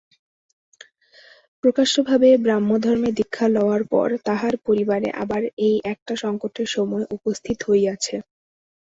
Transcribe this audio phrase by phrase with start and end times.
[1.63, 8.15] প্রকাশ্যভাবে ব্রাহ্মধর্মে দীক্ষা লওয়ার পর তাঁহার পরিবারে আবার এই একটা সংকটের সময় উপস্থিত হইয়াছে।